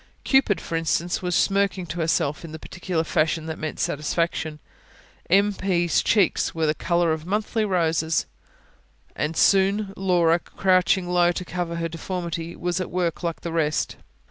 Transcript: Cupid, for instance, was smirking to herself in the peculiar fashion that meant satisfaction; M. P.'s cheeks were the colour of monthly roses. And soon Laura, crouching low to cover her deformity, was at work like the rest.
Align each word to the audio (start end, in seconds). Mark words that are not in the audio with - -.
Cupid, 0.23 0.59
for 0.59 0.75
instance, 0.75 1.21
was 1.21 1.35
smirking 1.35 1.85
to 1.85 1.99
herself 1.99 2.43
in 2.43 2.53
the 2.53 2.57
peculiar 2.57 3.03
fashion 3.03 3.45
that 3.45 3.59
meant 3.59 3.79
satisfaction; 3.79 4.59
M. 5.29 5.53
P.'s 5.53 6.01
cheeks 6.01 6.55
were 6.55 6.65
the 6.65 6.73
colour 6.73 7.11
of 7.13 7.27
monthly 7.27 7.65
roses. 7.65 8.25
And 9.15 9.37
soon 9.37 9.93
Laura, 9.95 10.39
crouching 10.39 11.07
low 11.07 11.31
to 11.33 11.45
cover 11.45 11.75
her 11.75 11.87
deformity, 11.87 12.55
was 12.55 12.81
at 12.81 12.89
work 12.89 13.21
like 13.21 13.41
the 13.41 13.51
rest. 13.53 13.97